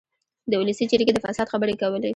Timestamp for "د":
0.49-0.51, 1.13-1.19